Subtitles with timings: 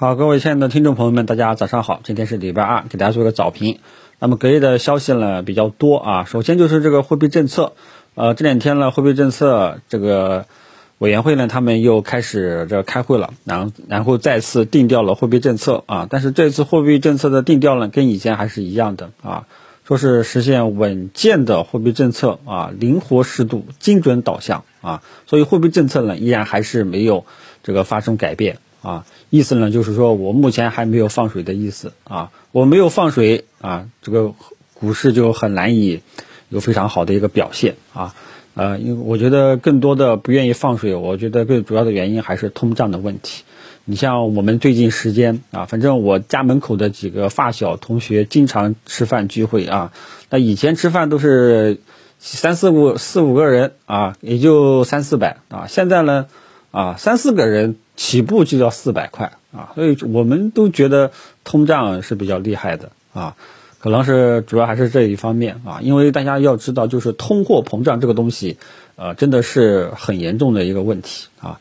[0.00, 3.80] 好，各位亲爱的听众朋友们，大家早上好，今天是礼拜二，给大家做个早评。
[4.20, 7.72] 那么隔夜的消息呢比较多啊，首先就是这个货币政策，
[8.14, 10.46] 呃，这两天呢货币政策这个
[10.98, 19.48] 委员会呢他们又开始这开会了，然后然后再次定调了货币政策啊，但是这次货币政策的定调呢跟以前还是一样的啊，
[19.82, 27.24] 说是实现稳健的货币政策啊，灵活适度、精准导向啊，所以货币政策呢依然还是没有
[27.64, 28.58] 这个发生改变。
[28.80, 34.34] 啊，意思呢就是说我目前还没有放水的意思啊，我没有放水啊，这个
[34.74, 36.00] 股市就很难以
[36.48, 38.14] 有非常好的一个表现啊，
[38.54, 43.42] 呃，因为我觉得更多的不愿意放水，我觉得最主要的原因还是通胀的问题。
[43.84, 49.92] 你像我们最近时间啊，反正我家门口的几个发小同学经常吃饭聚会啊，
[50.30, 51.80] 那以前吃饭都是
[52.20, 56.26] 三四五四五个人啊，也就三四百啊，现在呢
[56.70, 57.76] 啊三四个人。
[57.98, 61.10] 起步就要四百块啊，所以我们都觉得
[61.42, 63.34] 通胀是比较厉害的啊，
[63.80, 68.56] 可能是主要还是这一方面啊，因为大家要知道，就是通货膨胀这个东西，
[68.94, 71.58] 呃，真的是很严重的一个问题啊。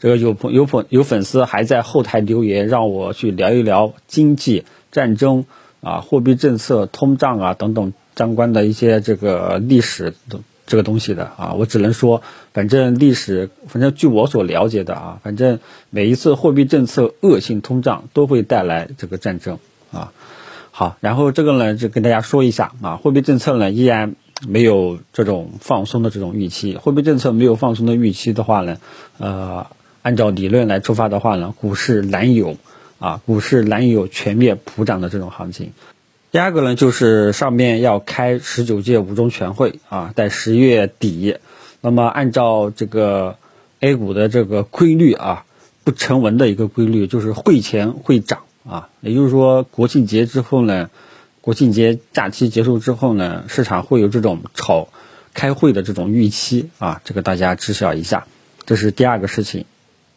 [0.00, 5.44] 这个有朋有朋有粉丝还在后台留言，让我去聊一聊经济、战争
[5.80, 10.40] 啊、货币政策、通胀啊等等相关的一些这个历史的。
[10.66, 12.22] 这个东西的啊，我只能说，
[12.52, 19.58] 反正历史，反正据我所了解的啊，反正每一次货币政策恶性通胀都会带来这个战争
[19.92, 20.12] 啊。
[20.72, 26.76] 好，然后这个呢，就跟大家说一下啊，货币政策呢依然没有这种放松的这种预期。
[26.76, 28.78] 货币政策没有放松的预期的话呢，
[29.18, 29.68] 呃，
[30.02, 32.56] 按照理论来出发的话呢，股市难有
[32.98, 35.72] 啊，股市难有全面普涨的这种行情。
[36.32, 41.36] 第二个呢，就是上面要开十九届五中全会啊，在十月底。
[41.80, 43.36] 那么按照这个
[43.80, 45.46] A 股的这个规律啊，
[45.84, 48.88] 不成文的一个规律，就是会前会涨啊。
[49.00, 50.90] 也就是说，国庆节之后呢，
[51.40, 54.88] 国庆节假期结束之后呢，市场会有这种炒
[55.32, 57.00] 开会的这种预期啊。
[57.04, 58.26] 这个大家知晓一下，
[58.66, 59.64] 这是第二个事情。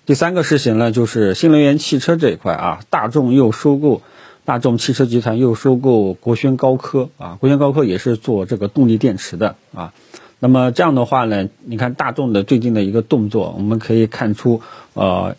[0.06, 4.02] 第三个事情呢，就是新能源汽车这一块啊，大众又收购。
[4.50, 9.94] 大众汽车集团又收购国轩高科啊，国轩高科也是做这个动力电池的啊。
[10.40, 14.64] 那么这样的话呢，你看大众的最近的一个动作，我们可以看出，
[14.96, 15.36] 呃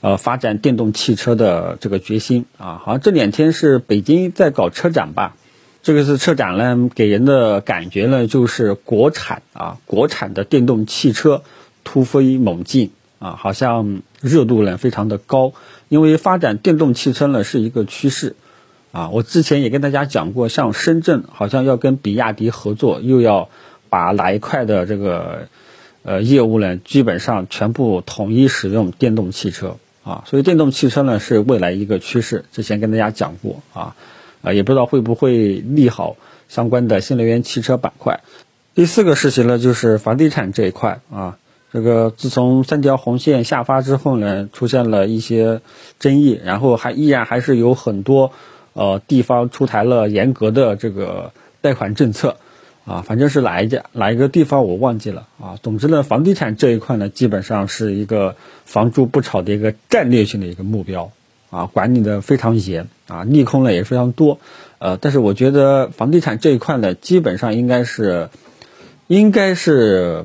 [0.00, 2.80] 呃，发展电动汽车的这个决心啊。
[2.82, 5.36] 好像这两天是北京在搞车展吧？
[5.82, 11.42] 这个是车展呢，给人的感觉呢，就是国产啊，国产的电动汽车
[11.84, 12.92] 突飞猛进。
[13.20, 15.52] 啊，好像热度呢非常的高，
[15.88, 18.36] 因为发展电动汽车呢是一个趋势，
[18.92, 23.48] 啊，我之前也跟大家讲过，像深圳好像要跟比亚迪合作，又要
[23.88, 25.48] 把哪一块的这个
[26.02, 33.96] 呃业务呢，基本上全部统一使用电动汽车，啊，所以电动汽车呢是未来一个趋势，之前跟大家讲过，啊，
[34.42, 36.16] 啊，也不知道会不会利好
[36.48, 38.20] 相关的新能源汽车板块。
[38.74, 41.38] 第四个事情呢，就是房地产这一块，啊。
[41.70, 45.60] 这个自从三条红线下发之后呢，出现了一些
[45.98, 48.32] 争议，然后还依然还是有很多
[48.72, 52.36] 呃地方出台了严格的这个贷款政策，
[52.86, 55.58] 啊，反正是哪一家哪一个地方我忘记了啊。
[55.62, 61.10] 总之呢，房地产这一块呢，基本上是一个房住不炒的一个战略性的一个目标，
[61.50, 64.38] 啊，管理的非常严，啊，利空呢也非常多，
[64.78, 68.30] 呃，但是我觉得房地产这一块呢，基本上应该是
[69.06, 70.24] 应该是。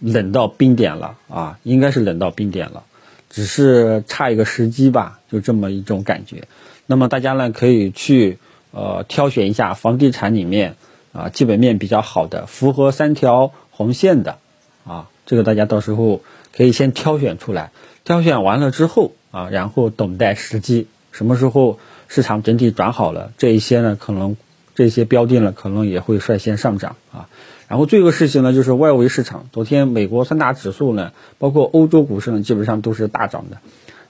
[0.00, 2.82] 冷到冰点了啊，应该是冷到冰点了，
[3.28, 6.48] 只是差一个时机吧，就这么一种感觉。
[6.86, 8.38] 那么大家呢可以去
[8.72, 10.74] 呃挑选一下房地产里面
[11.12, 14.38] 啊基本面比较好的，符合三条红线的
[14.84, 16.22] 啊，这个大家到时候
[16.56, 17.70] 可以先挑选出来。
[18.02, 21.78] 挑选完了之后啊，然后等待时机，什么时候
[22.08, 24.36] 市场整体转好了，这一些呢可能
[24.74, 27.28] 这些标的呢可能也会率先上涨啊。
[27.70, 29.46] 然后最后一个事情呢，就是外围市场。
[29.52, 33.58] 昨天美国三大指数呢，包括欧洲股市呢，基本上都是大涨的。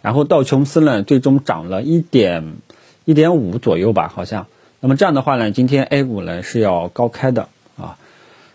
[0.01, 2.55] 然后道琼斯呢，最终涨了一点
[3.05, 4.47] 一点五左右吧，好像。
[4.81, 7.99] 那么这样的话呢，今天 A 股呢是要高开的啊。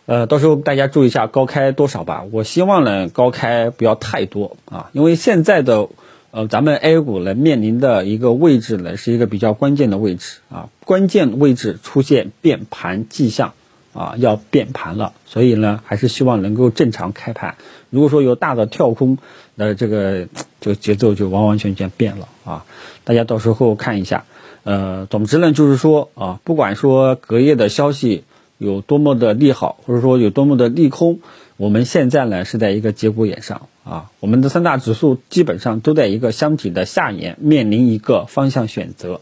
[0.08, 2.26] 呃，到时候大家注意一下高开多少吧。
[2.32, 5.88] 我希望呢高开不要太多啊，因为现在的
[6.32, 13.54] 呃咱们 A 股呢面临的一个位置呢是一个比较关键的位置啊，关键位置出现变盘迹象。
[13.96, 17.56] 啊，要变盘了，所以呢，还是希望能够正常开盘。
[17.90, 19.18] 如果说有大的跳空，
[19.56, 20.28] 那这个
[20.60, 22.66] 这个节奏就完完全全变了啊！
[23.06, 24.26] 大家到时候看一下。
[24.64, 28.26] 呃，总之呢，就是说啊，不管说隔夜的消息
[28.58, 31.20] 有多么的利好，或者说有多么的利空，
[31.56, 39.22] 我们现在呢是在一个节骨眼上啊，我们的三大指数基本上都在一个箱体的下沿，面临一个方向选择，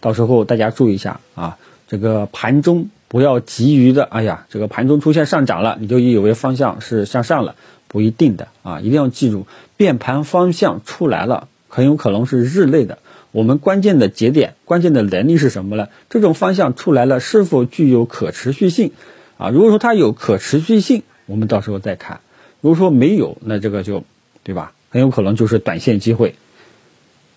[0.00, 7.54] 到时候大家注意一下啊，这个盘中不要急于的，哎呀，这个盘中出现上涨了，你就以为方向是向上了，
[7.86, 9.46] 不一定的啊，一定要记住，
[9.76, 12.98] 变盘方向出来了，很有可能是日内的。
[13.30, 15.90] 我们关键的节点，关键的能力是什么呢？
[16.10, 18.90] 这种方向出来了，是否具有可持续性？
[19.38, 22.16] 啊，如果说它有可持续性，我们到时候再看；
[22.62, 24.02] 如果说没有，那这个就，
[24.42, 24.72] 对吧？
[24.90, 26.34] 很有可能就是短线机会。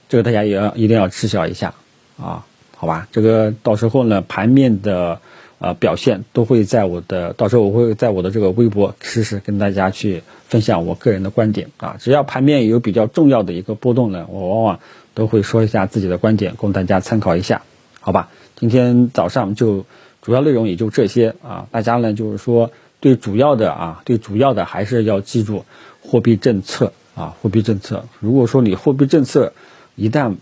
[0.09, 1.75] 这个大家也要一定要知晓一下
[2.19, 3.07] 啊，好吧？
[3.11, 5.21] 这个到时候呢，盘面的
[5.59, 11.97] 呃表现都会在我的，到时候我会在我的这个微博实时跟大家去分享我个人的观点啊。
[11.99, 14.79] 只要盘面有比较重要的一个波动呢，我往往。
[15.17, 17.63] 都会说一下自己的观点，供大家参考一下，
[18.01, 18.29] 好吧？
[18.55, 19.83] 今天早上就
[20.21, 22.69] 主要内容也就这些啊，大家呢就是说
[22.99, 25.65] 对主要的啊，对主要的还是要记住
[26.03, 28.05] 货币政策啊，货币政策。
[28.19, 29.53] 如果说你货币政策
[29.95, 30.35] 一旦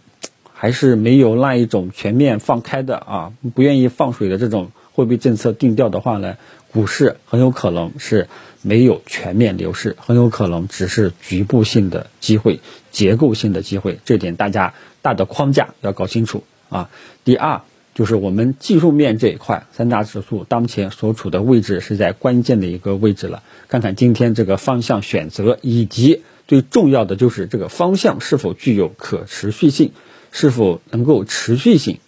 [0.52, 6.38] 还是没有那一种全面放开的啊，不愿意放水的这种货币政策定调的话呢，
[6.72, 8.28] 股市很有可能是。
[8.68, 16.90] 没有全面牛市，很有可能只是局部性的机会、结构性的机会，这点大家大的框架要搞清楚啊。
[17.24, 17.62] 第二，
[17.94, 23.44] 就是我们技术面这一块，三大指数当前所处的位置是在关键的一个位置了。
[23.68, 29.92] 看看今天这个方向选择，以及最重要的就是这个方向是否具有可持续性，
[30.32, 32.00] 是否能够持续性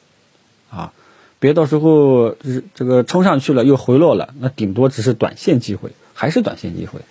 [0.71, 0.91] 啊？
[1.39, 5.91] 别到时候是这个冲上去了又回落了，那顶多只是短线机会。
[6.19, 7.01] 还是短线机会，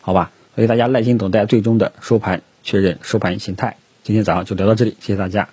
[0.00, 0.30] 好吧？
[0.54, 3.76] 所以大家耐心等待最终的收盘确认收盘形态。
[4.04, 5.48] 今天早上就聊到这里，谢谢大家。